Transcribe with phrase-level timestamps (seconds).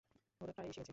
[0.41, 0.89] ওরা প্রায় এসে গেছে।